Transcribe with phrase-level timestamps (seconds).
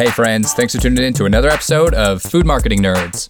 [0.00, 3.28] Hey, friends, thanks for tuning in to another episode of Food Marketing Nerds.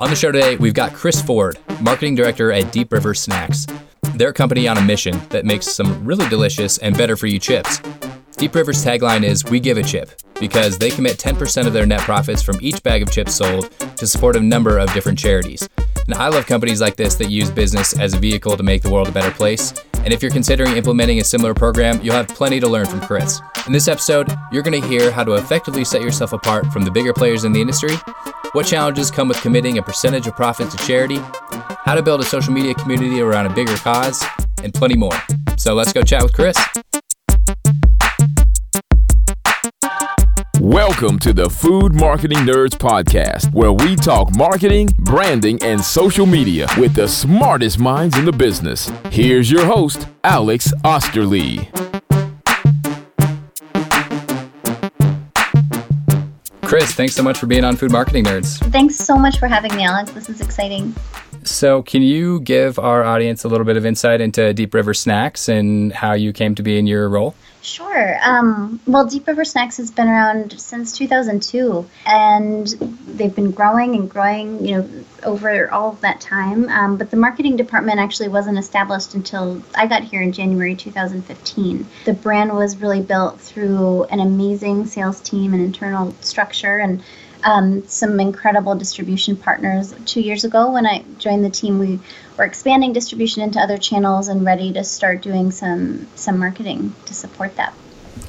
[0.00, 3.68] On the show today, we've got Chris Ford, Marketing Director at Deep River Snacks.
[4.16, 7.38] They're a company on a mission that makes some really delicious and better for you
[7.38, 7.80] chips.
[8.36, 10.10] Deep River's tagline is We Give a Chip
[10.40, 14.04] because they commit 10% of their net profits from each bag of chips sold to
[14.04, 15.68] support a number of different charities.
[16.06, 18.90] And I love companies like this that use business as a vehicle to make the
[18.90, 19.72] world a better place.
[20.04, 23.40] And if you're considering implementing a similar program, you'll have plenty to learn from Chris.
[23.66, 26.90] In this episode, you're going to hear how to effectively set yourself apart from the
[26.90, 27.94] bigger players in the industry,
[28.52, 31.20] what challenges come with committing a percentage of profits to charity,
[31.84, 34.24] how to build a social media community around a bigger cause,
[34.64, 35.16] and plenty more.
[35.56, 36.56] So let's go chat with Chris.
[40.62, 46.68] Welcome to the Food Marketing Nerds Podcast, where we talk marketing, branding, and social media
[46.78, 48.88] with the smartest minds in the business.
[49.10, 51.68] Here's your host, Alex Osterly.
[56.62, 58.60] Chris, thanks so much for being on Food Marketing Nerds.
[58.70, 60.12] Thanks so much for having me, Alex.
[60.12, 60.94] This is exciting.
[61.42, 65.48] So, can you give our audience a little bit of insight into Deep River Snacks
[65.48, 67.34] and how you came to be in your role?
[67.62, 68.18] Sure.
[68.20, 72.66] Um, well, Deep River Snacks has been around since 2002, and
[73.06, 74.88] they've been growing and growing, you know,
[75.22, 76.68] over all of that time.
[76.68, 81.86] Um, but the marketing department actually wasn't established until I got here in January 2015.
[82.04, 87.00] The brand was really built through an amazing sales team and internal structure, and
[87.44, 89.94] um, some incredible distribution partners.
[90.04, 92.00] Two years ago, when I joined the team, we
[92.36, 97.14] were expanding distribution into other channels and ready to start doing some some marketing to
[97.14, 97.74] support that.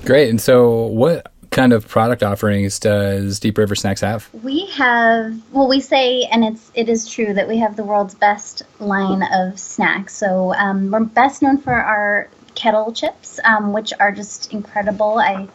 [0.05, 0.29] Great.
[0.29, 4.29] And so, what kind of product offerings does Deep River Snacks have?
[4.41, 8.15] We have, well, we say, and it's it is true that we have the world's
[8.15, 10.15] best line of snacks.
[10.15, 15.19] So um, we're best known for our kettle chips, um, which are just incredible.
[15.19, 15.47] I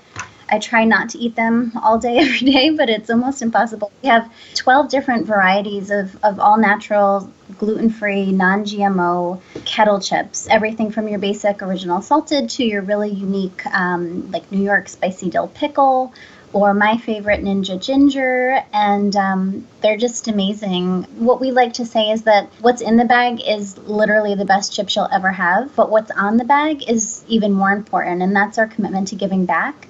[0.51, 3.93] I try not to eat them all day, every day, but it's almost impossible.
[4.03, 10.49] We have 12 different varieties of, of all natural, gluten free, non GMO kettle chips.
[10.51, 15.31] Everything from your basic original salted to your really unique, um, like New York spicy
[15.31, 16.13] dill pickle.
[16.55, 21.03] Or my favorite Ninja Ginger, and um, they're just amazing.
[21.19, 24.73] What we like to say is that what's in the bag is literally the best
[24.73, 28.57] chips you'll ever have, but what's on the bag is even more important, and that's
[28.57, 29.89] our commitment to giving back.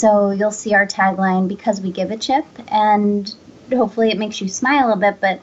[0.00, 3.34] So you'll see our tagline because we give a chip, and
[3.70, 5.20] hopefully it makes you smile a bit.
[5.20, 5.40] But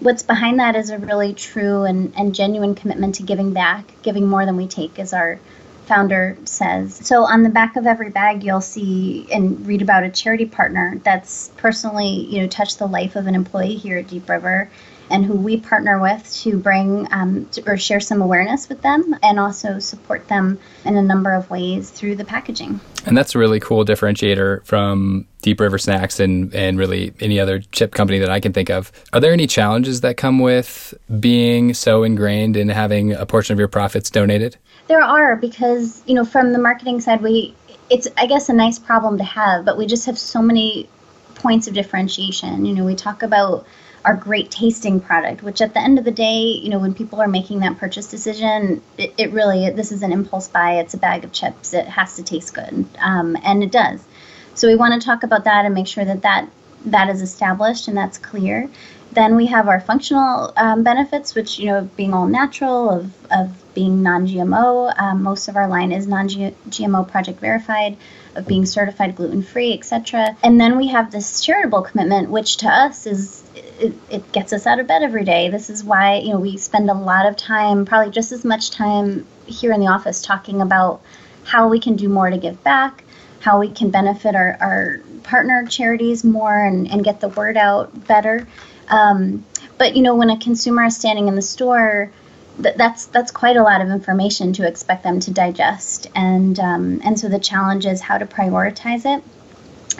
[0.00, 4.26] what's behind that is a really true and, and genuine commitment to giving back, giving
[4.26, 5.38] more than we take, as our
[5.84, 6.94] founder says.
[7.06, 10.98] So on the back of every bag, you'll see and read about a charity partner
[11.04, 14.70] that's personally, you know, touched the life of an employee here at Deep River
[15.10, 19.16] and who we partner with to bring um, to, or share some awareness with them
[19.22, 22.80] and also support them in a number of ways through the packaging.
[23.06, 27.60] And that's a really cool differentiator from Deep River Snacks and, and really any other
[27.60, 28.92] chip company that I can think of.
[29.12, 33.58] Are there any challenges that come with being so ingrained in having a portion of
[33.58, 34.56] your profits donated?
[34.88, 37.54] There are because, you know, from the marketing side, we
[37.90, 40.88] it's I guess a nice problem to have, but we just have so many
[41.34, 42.64] points of differentiation.
[42.64, 43.66] You know, we talk about
[44.04, 47.20] our great tasting product, which at the end of the day, you know, when people
[47.20, 50.78] are making that purchase decision, it, it really, this is an impulse buy.
[50.78, 51.74] It's a bag of chips.
[51.74, 52.86] It has to taste good.
[52.98, 54.02] Um, and it does.
[54.54, 56.48] So we want to talk about that and make sure that that,
[56.86, 58.68] that is established and that's clear.
[59.12, 63.74] Then we have our functional um, benefits, which, you know, being all natural, of, of
[63.74, 64.92] being non GMO.
[65.00, 67.96] Um, most of our line is non GMO project verified
[68.38, 70.36] of being certified gluten free, etc.
[70.42, 74.66] And then we have this charitable commitment, which to us is it, it, gets us
[74.66, 75.50] out of bed every day.
[75.50, 78.70] This is why you know we spend a lot of time, probably just as much
[78.70, 81.02] time here in the office, talking about
[81.44, 83.04] how we can do more to give back,
[83.40, 88.06] how we can benefit our, our partner charities more, and, and get the word out
[88.06, 88.46] better.
[88.88, 89.44] Um,
[89.76, 92.10] but you know, when a consumer is standing in the store
[92.58, 97.18] that's that's quite a lot of information to expect them to digest, and um, and
[97.18, 99.22] so the challenge is how to prioritize it,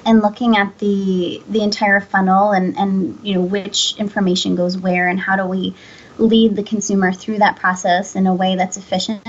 [0.04, 5.08] and looking at the the entire funnel and and you know which information goes where
[5.08, 5.74] and how do we
[6.18, 9.22] lead the consumer through that process in a way that's efficient.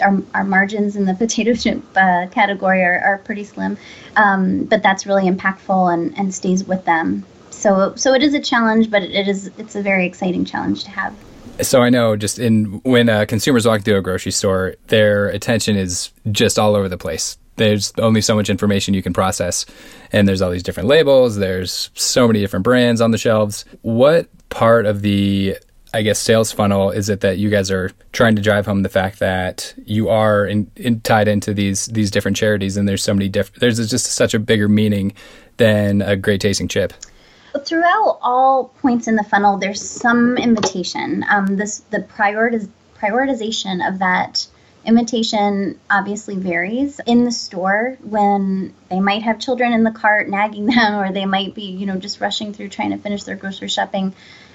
[0.00, 3.78] Our, our margins in the potato chip uh, category are, are pretty slim,
[4.16, 7.24] um, but that's really impactful and, and stays with them.
[7.50, 10.90] So so it is a challenge, but it is it's a very exciting challenge to
[10.90, 11.14] have.
[11.62, 15.76] So I know just in when uh, consumers walk through a grocery store, their attention
[15.76, 17.38] is just all over the place.
[17.56, 19.64] There's only so much information you can process,
[20.10, 21.36] and there's all these different labels.
[21.36, 23.64] There's so many different brands on the shelves.
[23.82, 25.56] What part of the
[25.94, 28.88] I guess, sales funnel is it that you guys are trying to drive home the
[28.88, 33.14] fact that you are in, in, tied into these these different charities, and there's so
[33.14, 33.60] many different.
[33.60, 35.12] There's just such a bigger meaning
[35.56, 36.92] than a great tasting chip.
[37.62, 41.24] Throughout all points in the funnel, there's some invitation.
[41.28, 42.68] Um, this the prioritiz-
[42.98, 44.46] prioritization of that
[44.86, 47.00] Imitation obviously varies.
[47.06, 51.24] In the store, when they might have children in the cart nagging them, or they
[51.24, 54.14] might be, you know, just rushing through trying to finish their grocery shopping,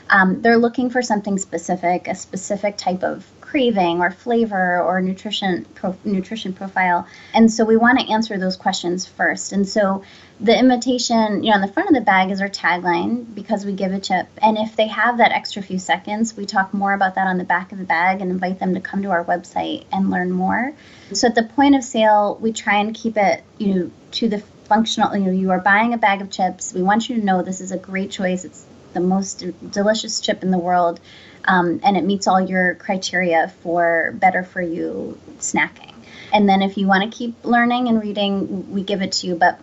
[0.09, 5.65] um, they're looking for something specific, a specific type of craving or flavor or nutrition
[5.73, 7.07] pro- nutrition profile.
[7.33, 9.51] And so we want to answer those questions first.
[9.51, 10.03] And so
[10.41, 13.73] the invitation, you know, on the front of the bag is our tagline because we
[13.73, 14.27] give a chip.
[14.41, 17.43] And if they have that extra few seconds, we talk more about that on the
[17.43, 20.73] back of the bag and invite them to come to our website and learn more.
[21.11, 24.39] So at the point of sale, we try and keep it, you know, to the
[24.39, 26.73] functional, you know, you are buying a bag of chips.
[26.73, 28.45] We want you to know this is a great choice.
[28.45, 31.01] It's the most delicious chip in the world.
[31.43, 35.93] Um, and it meets all your criteria for better for you snacking.
[36.31, 39.35] And then if you want to keep learning and reading, we give it to you.
[39.35, 39.59] But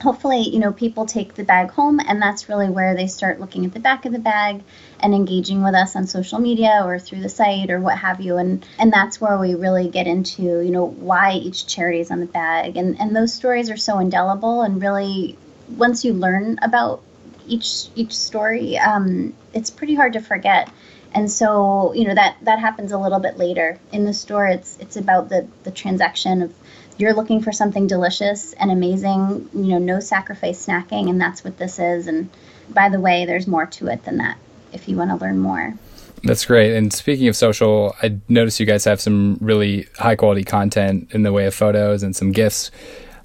[0.00, 3.64] hopefully, you know, people take the bag home, and that's really where they start looking
[3.64, 4.62] at the back of the bag
[5.00, 8.36] and engaging with us on social media or through the site or what have you.
[8.36, 12.20] And and that's where we really get into, you know, why each charity is on
[12.20, 12.76] the bag.
[12.76, 15.36] And and those stories are so indelible and really
[15.76, 17.02] once you learn about
[17.46, 20.70] each each story, um, it's pretty hard to forget.
[21.12, 24.46] And so, you know, that that happens a little bit later in the store.
[24.46, 26.54] It's it's about the the transaction of
[27.00, 31.58] you're looking for something delicious and amazing, you know, no sacrifice snacking, and that's what
[31.58, 32.06] this is.
[32.06, 32.28] And
[32.68, 34.38] by the way, there's more to it than that
[34.72, 35.74] if you want to learn more.
[36.22, 36.76] That's great.
[36.76, 41.22] And speaking of social, I noticed you guys have some really high quality content in
[41.22, 42.70] the way of photos and some gifts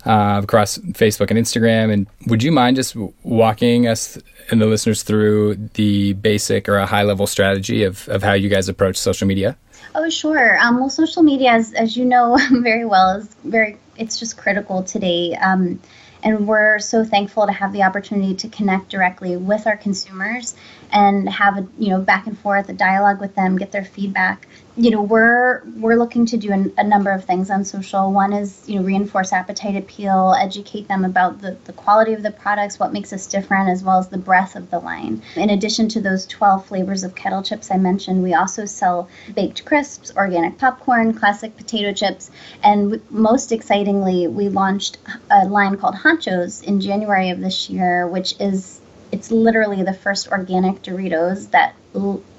[0.05, 1.91] uh, across Facebook and Instagram.
[1.91, 4.17] And would you mind just walking us
[4.49, 8.47] and the listeners through the basic or a high level strategy of, of how you
[8.47, 9.57] guys approach social media?
[9.97, 10.59] Oh, sure.
[10.59, 14.83] Um, well, social media, as, as you know very well, is very, it's just critical
[14.83, 15.35] today.
[15.35, 15.79] Um,
[16.21, 20.55] and we're so thankful to have the opportunity to connect directly with our consumers
[20.91, 24.47] and have a you know back and forth a dialogue with them get their feedback.
[24.77, 28.11] You know we're we're looking to do a, a, number of things on social.
[28.11, 32.31] One is you know reinforce appetite appeal educate them about the, the quality of the
[32.31, 35.21] products what makes us different as well as the breadth of the line.
[35.35, 39.65] In addition to those 12 flavors of kettle chips i mentioned we also sell baked
[39.65, 42.29] crisps organic popcorn classic potato chips
[42.63, 44.97] and most excitingly we launched
[45.31, 48.79] a line called honchos in january of this year which is
[49.11, 51.75] it's literally the first organic Doritos that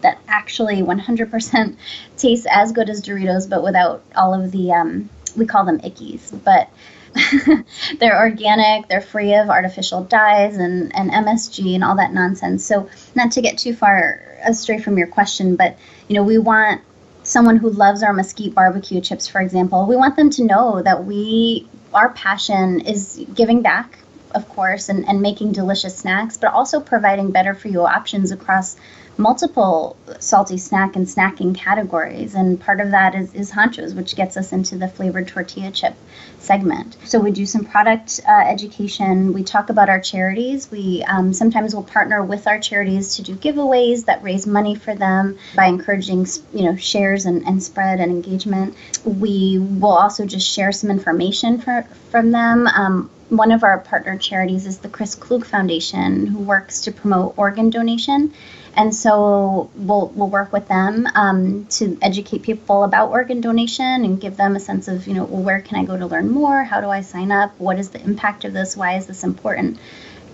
[0.02, 1.76] that actually 100%
[2.18, 6.32] tastes as good as Doritos, but without all of the um, we call them ickies,
[6.44, 6.68] but
[7.98, 12.64] they're organic, they're free of artificial dyes and, and MSG and all that nonsense.
[12.64, 15.78] So not to get too far astray from your question, but
[16.08, 16.82] you know we want
[17.22, 21.04] someone who loves our mesquite barbecue chips, for example, we want them to know that
[21.04, 23.98] we our passion is giving back
[24.36, 28.76] of course, and, and making delicious snacks, but also providing better for you options across
[29.18, 32.34] multiple salty snack and snacking categories.
[32.34, 35.94] And part of that is, is honchos, which gets us into the flavored tortilla chip
[36.38, 36.96] segment.
[37.04, 39.32] So we do some product uh, education.
[39.32, 40.70] We talk about our charities.
[40.70, 44.94] We um, sometimes will partner with our charities to do giveaways that raise money for
[44.94, 48.76] them by encouraging, you know, shares and, and spread and engagement.
[49.04, 52.66] We will also just share some information for, from them.
[52.66, 57.34] Um, one of our partner charities is the Chris Klug Foundation, who works to promote
[57.36, 58.32] organ donation.
[58.76, 64.20] And so we'll, we'll work with them um, to educate people about organ donation and
[64.20, 66.62] give them a sense of, you know, well, where can I go to learn more?
[66.62, 67.58] How do I sign up?
[67.58, 68.76] What is the impact of this?
[68.76, 69.78] Why is this important?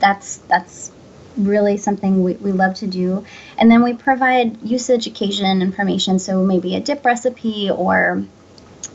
[0.01, 0.91] That's that's
[1.37, 3.25] really something we, we love to do.
[3.57, 8.25] And then we provide usage occasion information, so maybe a dip recipe or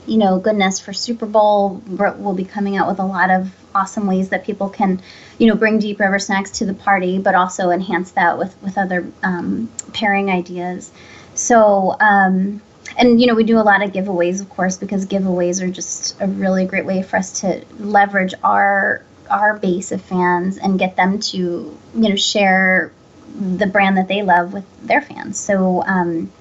[0.07, 4.07] you know, goodness, for Super Bowl, we'll be coming out with a lot of awesome
[4.07, 5.01] ways that people can,
[5.37, 8.77] you know, bring Deep River snacks to the party, but also enhance that with with
[8.77, 10.91] other um, pairing ideas.
[11.35, 11.95] So.
[11.99, 12.61] Um,
[12.97, 16.19] and you know we do a lot of giveaways of course because giveaways are just
[16.21, 20.95] a really great way for us to leverage our our base of fans and get
[20.95, 22.91] them to you know share
[23.39, 26.31] the brand that they love with their fans so um,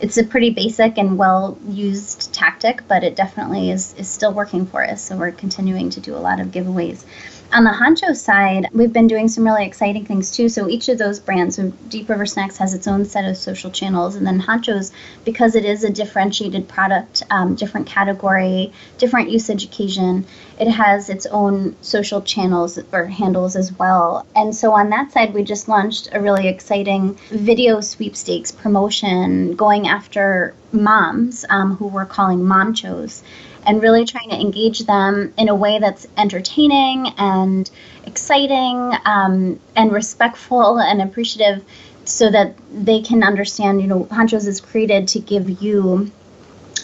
[0.00, 4.66] it's a pretty basic and well used tactic, but it definitely is, is still working
[4.66, 5.02] for us.
[5.02, 7.04] So we're continuing to do a lot of giveaways.
[7.54, 10.48] On the Honcho side, we've been doing some really exciting things too.
[10.48, 11.56] So each of those brands,
[11.86, 14.90] Deep River Snacks has its own set of social channels, and then Honcho's,
[15.24, 20.26] because it is a differentiated product, um, different category, different usage occasion,
[20.58, 24.26] it has its own social channels or handles as well.
[24.34, 29.86] And so on that side, we just launched a really exciting video sweepstakes promotion going
[29.86, 33.22] after moms um, who we're calling momchos
[33.66, 37.70] and really trying to engage them in a way that's entertaining and
[38.06, 41.64] exciting um, and respectful and appreciative
[42.04, 46.10] so that they can understand, you know, Honchos is created to give you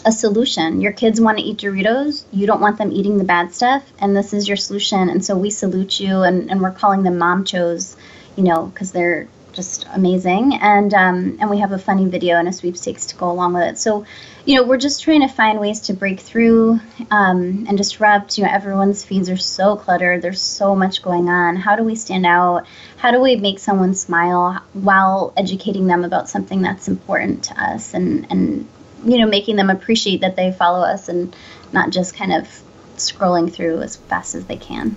[0.05, 0.81] a solution.
[0.81, 2.25] Your kids want to eat Doritos.
[2.31, 3.83] You don't want them eating the bad stuff.
[3.99, 5.09] And this is your solution.
[5.09, 6.23] And so we salute you.
[6.23, 7.95] And, and we're calling them momchos,
[8.35, 10.55] you know, because they're just amazing.
[10.55, 13.63] And, um, and we have a funny video and a sweepstakes to go along with
[13.63, 13.77] it.
[13.77, 14.05] So
[14.45, 16.79] you know, we're just trying to find ways to break through
[17.11, 18.37] um, and disrupt.
[18.37, 20.21] You know, everyone's feeds are so cluttered.
[20.21, 21.55] There's so much going on.
[21.55, 22.65] How do we stand out?
[22.97, 27.93] How do we make someone smile while educating them about something that's important to us
[27.93, 28.67] and, and
[29.05, 31.35] you know, making them appreciate that they follow us and
[31.71, 32.47] not just kind of
[32.95, 34.95] scrolling through as fast as they can.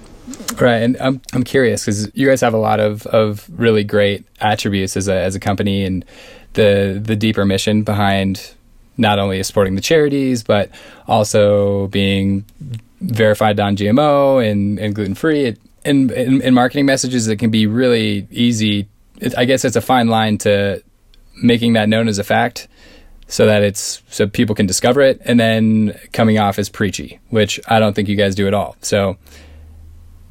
[0.61, 4.25] Right, and I'm I'm curious because you guys have a lot of, of really great
[4.41, 6.05] attributes as a as a company and
[6.55, 8.55] the the deeper mission behind
[8.97, 10.71] not only supporting the charities, but
[11.09, 12.45] also being
[13.01, 15.57] verified non GMO and, and gluten free.
[15.85, 18.89] In, in, in, marketing messages, it can be really easy.
[19.21, 20.83] It, I guess it's a fine line to
[21.43, 22.69] making that known as a fact
[23.27, 27.61] so that it's so people can discover it and then coming off as preachy, which
[27.69, 28.77] I don't think you guys do at all.
[28.81, 29.17] So,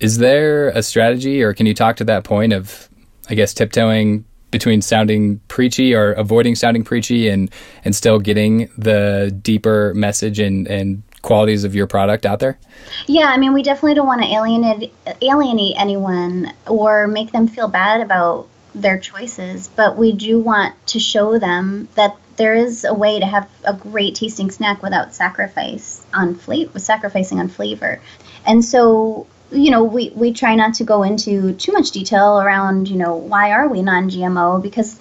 [0.03, 2.89] is there a strategy, or can you talk to that point of,
[3.29, 7.50] I guess, tiptoeing between sounding preachy or avoiding sounding preachy and
[7.86, 12.60] and still getting the deeper message and and qualities of your product out there?
[13.07, 17.69] Yeah, I mean, we definitely don't want to alienate alienate anyone or make them feel
[17.69, 22.93] bad about their choices, but we do want to show them that there is a
[22.93, 28.01] way to have a great tasting snack without sacrifice on flavor, sacrificing on flavor.
[28.45, 32.88] And so you know, we, we try not to go into too much detail around,
[32.89, 34.62] you know, why are we non-GMO?
[34.62, 35.00] Because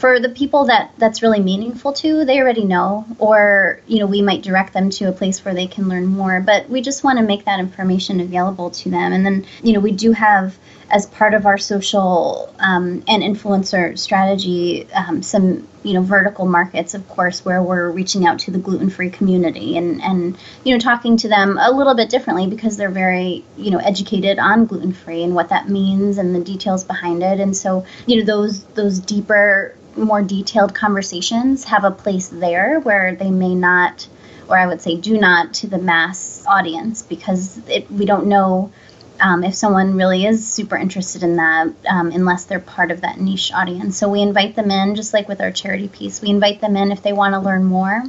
[0.00, 4.22] for the people that that's really meaningful to, they already know, or you know, we
[4.22, 6.40] might direct them to a place where they can learn more.
[6.40, 9.12] But we just want to make that information available to them.
[9.12, 10.58] And then, you know, we do have
[10.90, 16.94] as part of our social um, and influencer strategy, um, some you know vertical markets,
[16.94, 21.16] of course, where we're reaching out to the gluten-free community and and you know talking
[21.16, 25.34] to them a little bit differently because they're very you know educated on gluten-free and
[25.34, 27.40] what that means and the details behind it.
[27.40, 33.14] And so you know those those deeper, more detailed conversations have a place there where
[33.14, 34.08] they may not,
[34.48, 38.72] or I would say, do not to the mass audience because it, we don't know
[39.20, 43.20] um, if someone really is super interested in that, um, unless they're part of that
[43.20, 43.96] niche audience.
[43.96, 46.92] So we invite them in, just like with our charity piece, we invite them in
[46.92, 48.02] if they want to learn more.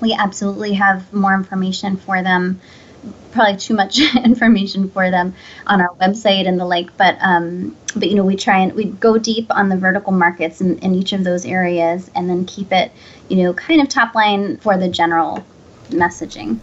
[0.00, 2.60] We absolutely have more information for them,
[3.32, 5.34] probably too much information for them
[5.66, 6.96] on our website and the like.
[6.96, 10.60] But um, but you know we try and we go deep on the vertical markets
[10.60, 12.92] in, in each of those areas, and then keep it
[13.28, 15.44] you know kind of top line for the general
[15.90, 16.58] messaging.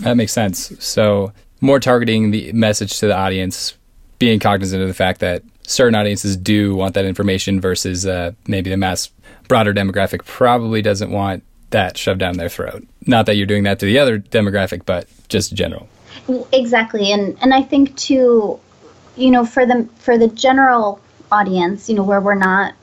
[0.00, 0.72] That makes sense.
[0.84, 1.32] So
[1.64, 3.76] more targeting the message to the audience,
[4.18, 8.68] being cognizant of the fact that certain audiences do want that information versus uh, maybe
[8.68, 9.10] the mass
[9.48, 12.86] broader demographic probably doesn't want that shoved down their throat.
[13.06, 15.88] Not that you're doing that to the other demographic, but just general.
[16.52, 18.60] Exactly, and and I think too,
[19.16, 21.00] you know, for the for the general
[21.32, 22.74] audience, you know, where we're not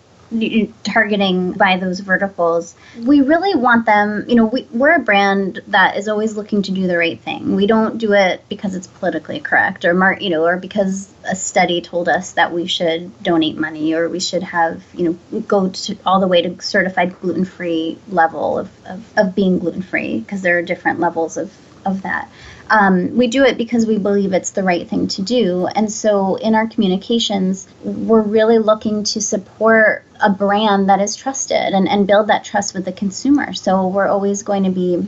[0.83, 2.73] targeting by those verticals.
[2.97, 6.71] We really want them, you know, we, we're a brand that is always looking to
[6.71, 7.55] do the right thing.
[7.55, 11.81] We don't do it because it's politically correct or, you know, or because a study
[11.81, 15.97] told us that we should donate money or we should have, you know, go to
[16.05, 20.41] all the way to certified gluten free level of, of, of being gluten free because
[20.41, 21.53] there are different levels of,
[21.85, 22.29] of that.
[22.71, 25.67] Um, we do it because we believe it's the right thing to do.
[25.67, 31.73] And so in our communications, we're really looking to support a brand that is trusted
[31.73, 33.51] and, and build that trust with the consumer.
[33.51, 35.05] So we're always going to be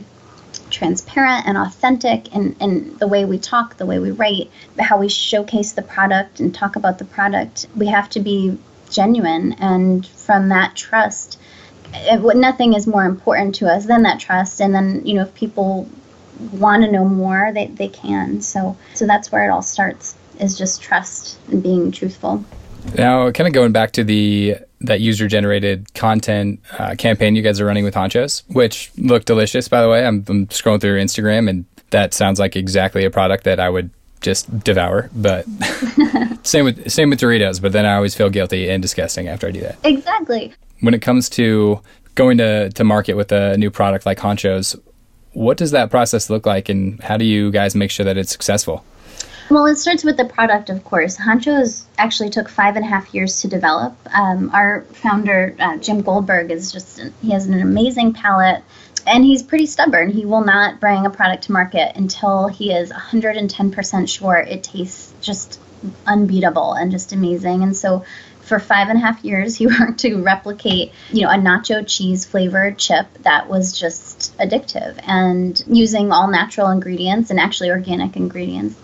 [0.68, 5.08] transparent and authentic in, in the way we talk, the way we write, how we
[5.08, 7.66] showcase the product and talk about the product.
[7.74, 8.58] We have to be
[8.90, 9.54] genuine.
[9.54, 11.40] And from that trust,
[11.94, 14.60] it, nothing is more important to us than that trust.
[14.60, 15.88] And then, you know, if people
[16.52, 18.40] want to know more, they, they can.
[18.40, 22.44] So so that's where it all starts is just trust and being truthful.
[22.96, 27.60] Now, kind of going back to the that user generated content uh, campaign you guys
[27.60, 30.04] are running with Honchos, which looked delicious, by the way.
[30.04, 33.90] I'm, I'm scrolling through Instagram, and that sounds like exactly a product that I would
[34.20, 35.10] just devour.
[35.14, 35.46] But
[36.42, 37.60] same with same with Doritos.
[37.62, 39.78] But then I always feel guilty and disgusting after I do that.
[39.84, 40.52] Exactly.
[40.80, 41.80] When it comes to
[42.14, 44.78] going to to market with a new product like Honchos,
[45.34, 48.32] what does that process look like, and how do you guys make sure that it's
[48.32, 48.84] successful?
[49.50, 51.18] Well, it starts with the product, of course.
[51.18, 53.94] Honchos actually took five and a half years to develop.
[54.14, 58.62] Um, our founder, uh, Jim Goldberg, is just, he has an amazing palate
[59.06, 60.10] and he's pretty stubborn.
[60.10, 65.12] He will not bring a product to market until he is 110% sure it tastes
[65.20, 65.60] just
[66.06, 67.62] unbeatable and just amazing.
[67.62, 68.04] And so
[68.44, 72.24] for five and a half years, he worked to replicate, you know, a nacho cheese
[72.24, 78.76] flavored chip that was just addictive and using all natural ingredients and actually organic ingredients.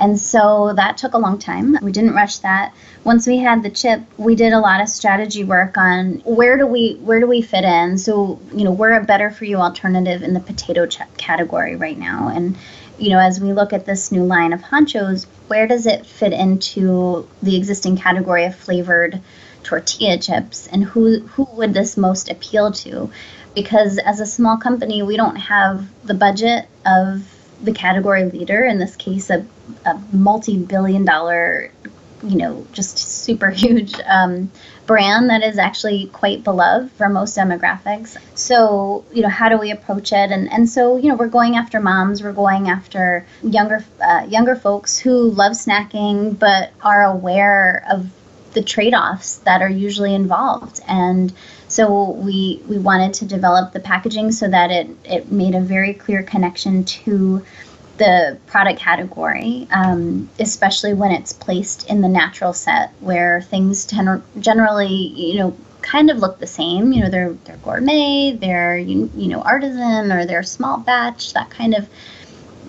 [0.00, 1.78] And so that took a long time.
[1.80, 2.74] We didn't rush that.
[3.04, 6.66] Once we had the chip, we did a lot of strategy work on where do
[6.66, 7.98] we where do we fit in.
[7.98, 11.96] So you know we're a better for you alternative in the potato chip category right
[11.96, 12.56] now, and
[12.98, 16.32] you know as we look at this new line of honchos, where does it fit
[16.32, 19.20] into the existing category of flavored
[19.62, 23.10] tortilla chips, and who who would this most appeal to?
[23.54, 27.22] Because as a small company, we don't have the budget of
[27.62, 29.46] the category leader, in this case, a,
[29.84, 31.70] a multi billion dollar,
[32.24, 34.50] you know, just super huge um,
[34.86, 38.16] brand that is actually quite beloved for most demographics.
[38.34, 40.30] So, you know, how do we approach it?
[40.30, 44.56] And, and so, you know, we're going after moms, we're going after younger, uh, younger
[44.56, 48.10] folks who love snacking but are aware of
[48.54, 50.80] the trade offs that are usually involved.
[50.86, 51.32] And
[51.68, 55.94] so we we wanted to develop the packaging so that it it made a very
[55.94, 57.44] clear connection to
[57.98, 64.22] the product category, um, especially when it's placed in the natural set where things ten-
[64.40, 66.92] generally you know kind of look the same.
[66.92, 71.32] You know, they're they're gourmet, they're you, you know artisan, or they're small batch.
[71.34, 71.88] That kind of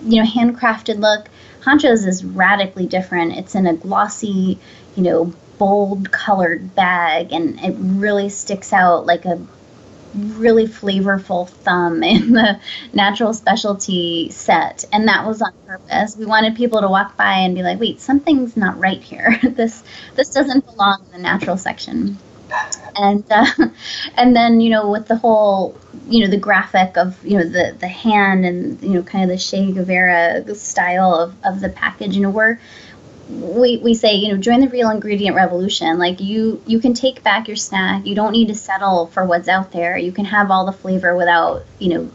[0.04, 1.28] you know handcrafted look.
[1.62, 3.38] Honchos is radically different.
[3.38, 4.58] It's in a glossy,
[4.96, 9.36] you know, bold colored bag and it really sticks out like a
[10.14, 12.60] really flavorful thumb in the
[12.92, 16.16] natural specialty set and that was on purpose.
[16.16, 19.38] We wanted people to walk by and be like wait something's not right here.
[19.54, 19.82] This
[20.16, 22.18] this doesn't belong in the natural section.
[22.96, 23.46] And uh,
[24.16, 25.76] and then you know with the whole
[26.08, 29.30] you know the graphic of you know the the hand and you know kind of
[29.30, 32.58] the Che Guevara style of, of the package you know we're
[33.28, 35.98] we, we say you know join the real ingredient revolution.
[35.98, 38.06] Like you you can take back your snack.
[38.06, 39.96] You don't need to settle for what's out there.
[39.96, 42.10] You can have all the flavor without you know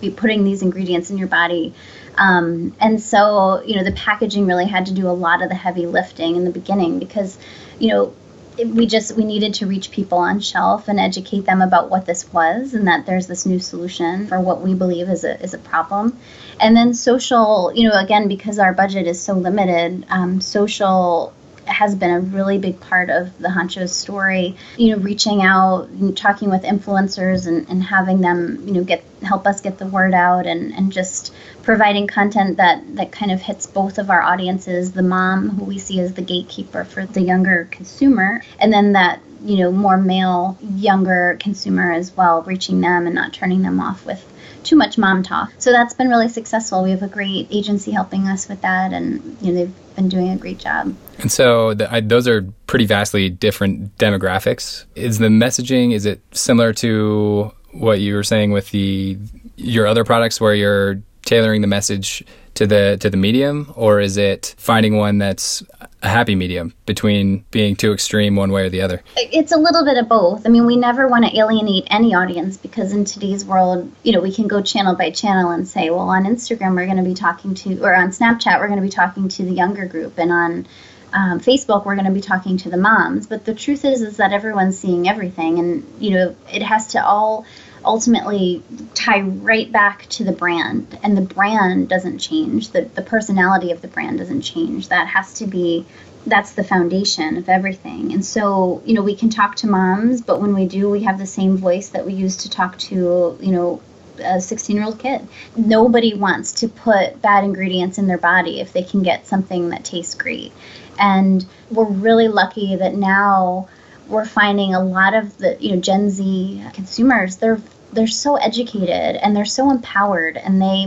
[0.00, 1.74] be putting these ingredients in your body.
[2.16, 5.54] Um, and so you know the packaging really had to do a lot of the
[5.54, 7.38] heavy lifting in the beginning because
[7.78, 8.14] you know
[8.64, 12.32] we just we needed to reach people on shelf and educate them about what this
[12.32, 15.58] was and that there's this new solution for what we believe is a is a
[15.58, 16.18] problem
[16.60, 21.32] and then social you know again because our budget is so limited um, social
[21.68, 24.56] has been a really big part of the Honchos story.
[24.76, 29.46] You know, reaching out, talking with influencers, and, and having them, you know, get help
[29.46, 33.66] us get the word out, and, and just providing content that that kind of hits
[33.66, 37.68] both of our audiences: the mom, who we see as the gatekeeper for the younger
[37.70, 43.14] consumer, and then that you know more male, younger consumer as well, reaching them and
[43.14, 44.24] not turning them off with
[44.64, 45.52] too much mom talk.
[45.58, 46.82] So that's been really successful.
[46.82, 50.30] We have a great agency helping us with that, and you know they've been doing
[50.30, 50.94] a great job.
[51.18, 54.84] And so the, I, those are pretty vastly different demographics.
[54.94, 59.18] Is the messaging is it similar to what you were saying with the
[59.56, 64.16] your other products where you're tailoring the message to the to the medium or is
[64.16, 65.62] it finding one that's
[66.02, 69.02] a happy medium between being too extreme one way or the other?
[69.16, 70.46] It's a little bit of both.
[70.46, 74.20] I mean we never want to alienate any audience because in today's world you know
[74.20, 77.14] we can go channel by channel and say well on instagram we're going to be
[77.14, 80.32] talking to or on snapchat we're going to be talking to the younger group and
[80.32, 80.66] on
[81.12, 83.26] um, Facebook, we're going to be talking to the moms.
[83.26, 87.04] But the truth is, is that everyone's seeing everything, and you know, it has to
[87.04, 87.46] all
[87.84, 88.62] ultimately
[88.94, 92.70] tie right back to the brand and the brand doesn't change.
[92.70, 94.88] The, the personality of the brand doesn't change.
[94.88, 95.86] That has to be
[96.26, 98.12] that's the foundation of everything.
[98.12, 101.18] And so you know we can talk to moms but when we do we have
[101.18, 103.80] the same voice that we use to talk to you know
[104.18, 105.26] a 16 year old kid.
[105.56, 109.84] Nobody wants to put bad ingredients in their body if they can get something that
[109.84, 110.52] tastes great
[110.98, 113.68] and we're really lucky that now
[114.08, 117.60] we're finding a lot of the you know Gen Z consumers they're
[117.92, 120.86] they're so educated and they're so empowered and they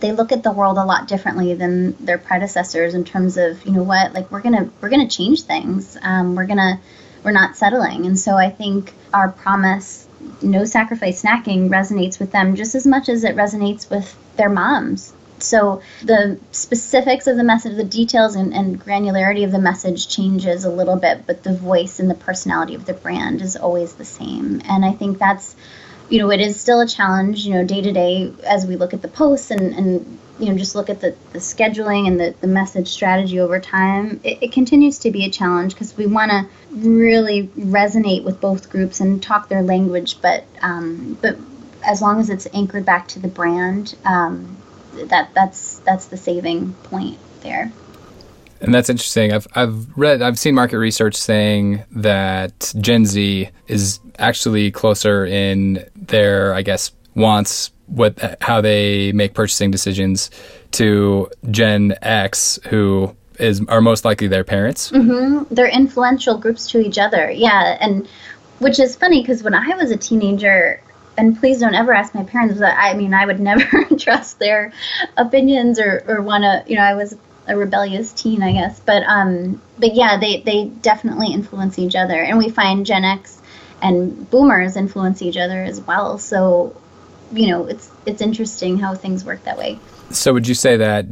[0.00, 3.72] they look at the world a lot differently than their predecessors in terms of you
[3.72, 5.96] know what like we're gonna we're gonna change things.
[6.02, 6.80] Um, we're gonna
[7.22, 8.06] we're not settling.
[8.06, 10.08] And so I think our promise
[10.42, 15.12] no sacrifice snacking resonates with them just as much as it resonates with their moms
[15.38, 20.64] So the specifics of the message, the details and, and, granularity of the message changes
[20.64, 24.04] a little bit, but the voice and the personality of the brand is always the
[24.04, 24.62] same.
[24.68, 25.54] And I think that's,
[26.08, 28.94] you know, it is still a challenge, you know, day to day as we look
[28.94, 32.34] at the posts and, and you know, just look at the, the scheduling and the,
[32.40, 34.20] the message strategy over time.
[34.22, 38.68] It, it continues to be a challenge because we want to really resonate with both
[38.68, 41.38] groups and talk their language, but, um, but
[41.86, 44.55] as long as it's anchored back to the brand, um,
[45.04, 47.72] that that's that's the saving point there.
[48.60, 49.32] And that's interesting.
[49.32, 55.84] I've I've read I've seen market research saying that Gen Z is actually closer in
[55.94, 60.30] their I guess wants what how they make purchasing decisions
[60.72, 64.90] to Gen X who is are most likely their parents.
[64.90, 65.54] Mm-hmm.
[65.54, 67.30] They're influential groups to each other.
[67.30, 68.08] Yeah, and
[68.58, 70.80] which is funny because when I was a teenager,
[71.16, 72.60] and please don't ever ask my parents.
[72.60, 74.72] I mean, I would never trust their
[75.16, 76.64] opinions or, or want to.
[76.66, 77.16] You know, I was
[77.48, 78.80] a rebellious teen, I guess.
[78.80, 83.40] But um, but yeah, they they definitely influence each other, and we find Gen X
[83.82, 86.18] and Boomers influence each other as well.
[86.18, 86.76] So,
[87.32, 89.78] you know, it's it's interesting how things work that way.
[90.10, 91.06] So, would you say that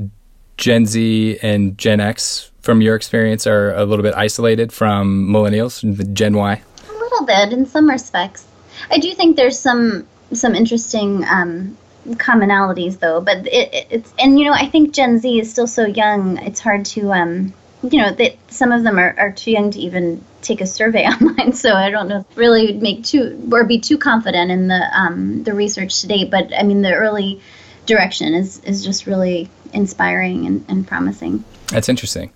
[0.57, 5.81] Gen Z and Gen X, from your experience, are a little bit isolated from millennials,
[5.97, 6.62] the Gen Y?
[6.88, 8.47] A little bit in some respects.
[8.91, 14.47] I do think there's some some interesting um, commonalities though, but it, it's and you
[14.47, 16.39] know I think Gen Z is still so young.
[16.39, 19.79] It's hard to um, you know that some of them are, are too young to
[19.79, 21.53] even take a survey online.
[21.53, 25.55] So I don't know really make too or be too confident in the um, the
[25.55, 26.31] research to date.
[26.31, 27.41] But I mean the early
[27.87, 31.45] direction is is just really inspiring and, and promising.
[31.69, 32.31] That's interesting.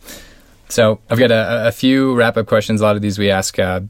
[0.68, 2.80] So I've got a, a few wrap up questions.
[2.80, 3.80] A lot of these we ask uh,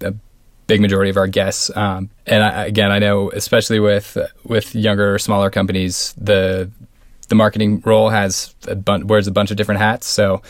[0.68, 1.74] big majority of our guests.
[1.76, 6.70] Um, and I, again, I know especially with with younger, smaller companies, the
[7.28, 10.06] the marketing role has a bun- wears a bunch of different hats.
[10.06, 10.42] So,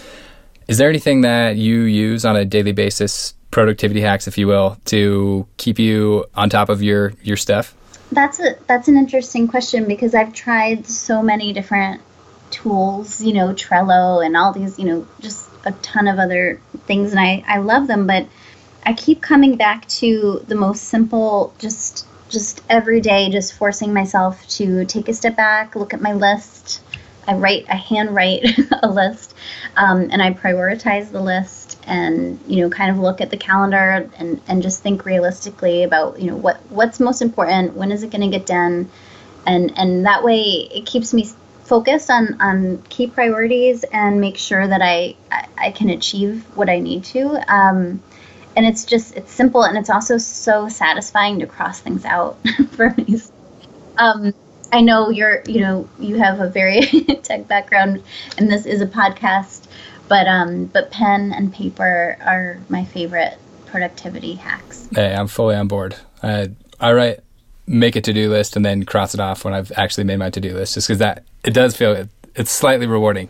[0.67, 4.77] is there anything that you use on a daily basis, productivity hacks, if you will,
[4.87, 7.75] to keep you on top of your your stuff?
[8.13, 12.03] That's a that's an interesting question because I've tried so many different
[12.51, 17.13] tools, you know, Trello and all these, you know, just a ton of other things,
[17.13, 18.27] and I I love them, but
[18.89, 24.49] I keep coming back to the most simple, just just every day, just forcing myself
[24.57, 26.81] to take a step back, look at my list.
[27.27, 28.47] I write, I hand write
[28.83, 29.35] a list,
[29.77, 34.11] um, and I prioritize the list, and you know, kind of look at the calendar
[34.17, 38.11] and and just think realistically about you know what what's most important, when is it
[38.11, 38.91] going to get done,
[39.47, 41.29] and and that way it keeps me
[41.65, 46.71] focused on on key priorities and make sure that I I, I can achieve what
[46.71, 47.55] I need to.
[47.55, 48.03] Um,
[48.59, 52.37] and it's just it's simple and it's also so satisfying to cross things out
[52.73, 53.21] for me.
[53.99, 54.35] Um,
[54.73, 56.81] I know you're you know you have a very
[57.23, 58.03] tech background,
[58.37, 59.69] and this is a podcast,
[60.09, 64.89] but um, but pen and paper are my favorite productivity hacks.
[64.93, 65.95] Hey, I'm fully on board.
[66.25, 67.21] I I write
[67.69, 70.31] make a to do list and then cross it off when I've actually made my
[70.31, 73.29] to do list, just because that it does feel it's slightly rewarding.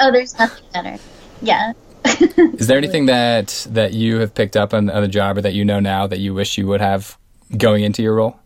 [0.00, 0.96] Oh, there's nothing better.
[1.42, 1.74] Yeah.
[2.04, 5.54] Is there anything that that you have picked up on, on the job or that
[5.54, 7.16] you know now that you wish you would have
[7.56, 8.38] going into your role?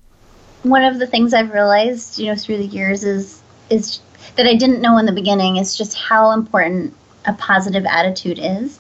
[0.63, 4.01] One of the things I've realized, you know, through the years is is
[4.37, 8.79] that I didn't know in the beginning is just how important a positive attitude is.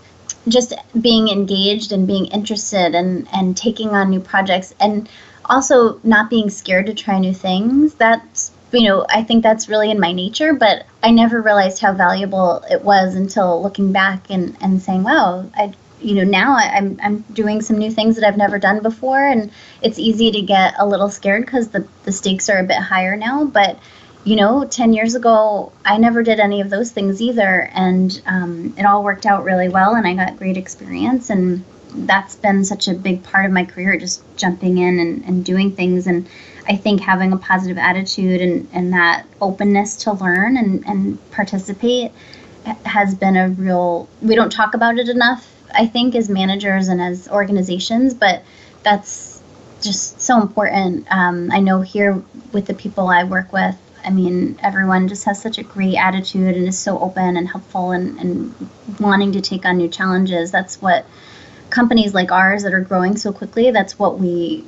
[0.48, 5.08] Just being engaged and being interested and, and taking on new projects and
[5.46, 7.94] also not being scared to try new things.
[7.94, 11.92] That's you know, I think that's really in my nature, but I never realized how
[11.92, 16.76] valuable it was until looking back and, and saying, wow, I, you know, now I,
[16.76, 19.24] am I'm doing some new things that I've never done before.
[19.26, 19.50] And
[19.82, 23.16] it's easy to get a little scared because the, the stakes are a bit higher
[23.16, 23.44] now.
[23.44, 23.78] But,
[24.24, 27.70] you know, 10 years ago, I never did any of those things either.
[27.72, 31.30] And um, it all worked out really well and I got great experience.
[31.30, 35.44] And that's been such a big part of my career, just jumping in and, and
[35.44, 36.06] doing things.
[36.06, 36.28] And,
[36.66, 42.12] I think having a positive attitude and, and that openness to learn and, and participate
[42.86, 47.00] has been a real, we don't talk about it enough, I think, as managers and
[47.00, 48.42] as organizations, but
[48.82, 49.42] that's
[49.82, 51.06] just so important.
[51.10, 55.40] Um, I know here with the people I work with, I mean, everyone just has
[55.40, 59.66] such a great attitude and is so open and helpful and, and wanting to take
[59.66, 60.50] on new challenges.
[60.50, 61.04] That's what
[61.74, 64.64] companies like ours that are growing so quickly, that's what we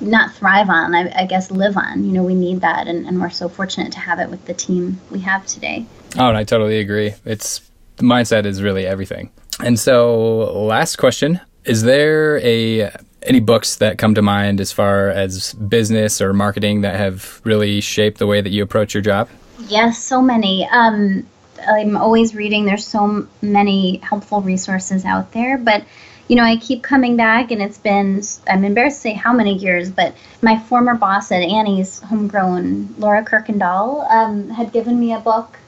[0.00, 2.04] not thrive on, I, I, guess live on.
[2.04, 4.52] You know, we need that, and, and we're so fortunate to have it with the
[4.52, 5.86] team we have today.
[6.18, 7.14] Oh, and I totally agree.
[7.24, 7.60] It's
[7.96, 9.30] the mindset is really everything.
[9.60, 12.90] And so, last question: Is there a
[13.22, 17.80] any books that come to mind as far as business or marketing that have really
[17.80, 19.28] shaped the way that you approach your job?
[19.68, 20.68] Yes, so many.
[20.68, 21.26] Um,
[21.66, 22.64] I'm always reading.
[22.64, 25.84] There's so many helpful resources out there, but
[26.28, 29.54] you know, I keep coming back, and it's been, I'm embarrassed to say how many
[29.54, 35.20] years, but my former boss at Annie's Homegrown, Laura Kirkendall, um, had given me a
[35.20, 35.58] book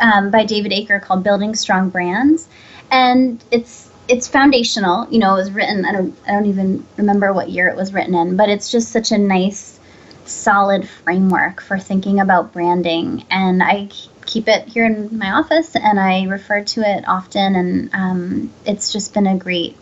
[0.00, 2.48] um, by David Aaker called Building Strong Brands.
[2.90, 5.06] And it's it's foundational.
[5.10, 5.84] You know, it was written.
[5.84, 8.90] I don't I don't even remember what year it was written in, but it's just
[8.90, 9.78] such a nice,
[10.24, 13.26] solid framework for thinking about branding.
[13.30, 13.90] And I
[14.24, 17.54] keep it here in my office, and I refer to it often.
[17.54, 19.76] And um, it's just been a great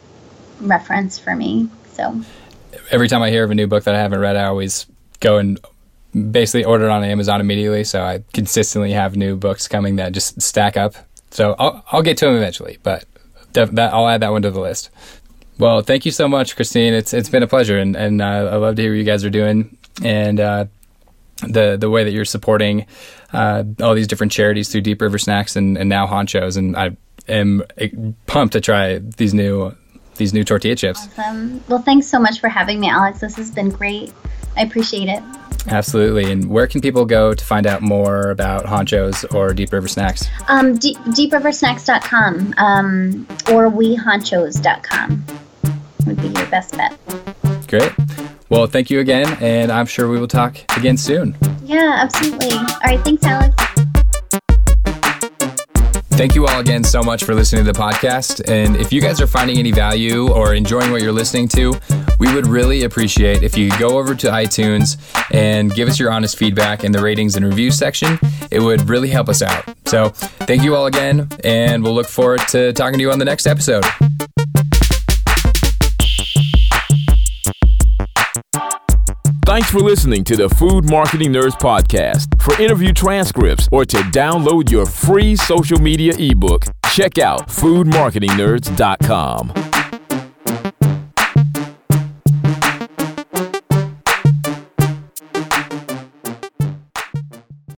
[0.61, 1.69] reference for me.
[1.93, 2.23] So
[2.91, 4.87] every time I hear of a new book that I haven't read, I always
[5.21, 5.59] go and
[6.33, 7.85] basically order it on Amazon immediately.
[7.85, 10.95] So I consistently have new books coming that just stack up.
[11.31, 13.05] So I'll, I'll get to them eventually, but
[13.53, 14.91] def- that, I'll add that one to the list.
[15.59, 16.93] Well, thank you so much, Christine.
[16.93, 19.25] It's it's been a pleasure, and and uh, I love to hear what you guys
[19.25, 20.67] are doing, and uh,
[21.39, 22.87] the the way that you're supporting
[23.33, 26.97] uh, all these different charities through Deep River Snacks and, and now Honchos, and I
[27.29, 27.65] am
[28.27, 29.75] pumped to try these new
[30.17, 31.09] these new tortilla chips.
[31.19, 31.63] Awesome.
[31.69, 33.21] Well, thanks so much for having me, Alex.
[33.21, 34.13] This has been great.
[34.57, 35.23] I appreciate it.
[35.69, 36.31] Absolutely.
[36.31, 40.27] And where can people go to find out more about Honchos or Deep River Snacks?
[40.49, 45.25] Um, deep, deepriversnacks.com um, or wehonchos.com
[46.07, 46.97] would be your best bet.
[47.67, 47.93] Great.
[48.49, 51.37] Well, thank you again, and I'm sure we will talk again soon.
[51.65, 52.53] Yeah, absolutely.
[52.53, 53.01] All right.
[53.01, 53.66] Thanks, Alex.
[56.17, 58.41] Thank you all again so much for listening to the podcast.
[58.51, 61.75] And if you guys are finding any value or enjoying what you're listening to,
[62.19, 64.97] we would really appreciate if you go over to iTunes
[65.31, 68.19] and give us your honest feedback in the ratings and reviews section.
[68.51, 69.63] It would really help us out.
[69.85, 73.27] So, thank you all again, and we'll look forward to talking to you on the
[73.27, 73.85] next episode.
[79.57, 82.39] Thanks for listening to the Food Marketing Nerds Podcast.
[82.43, 89.66] For interview transcripts or to download your free social media ebook, check out foodmarketingnerds.com.